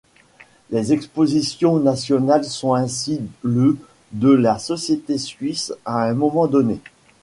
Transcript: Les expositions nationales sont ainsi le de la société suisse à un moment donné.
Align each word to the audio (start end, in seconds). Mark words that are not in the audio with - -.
Les 0.71 0.93
expositions 0.93 1.77
nationales 1.79 2.45
sont 2.45 2.73
ainsi 2.73 3.21
le 3.43 3.77
de 4.13 4.29
la 4.29 4.57
société 4.57 5.19
suisse 5.19 5.75
à 5.85 6.05
un 6.05 6.15
moment 6.15 6.47
donné. 6.47 6.79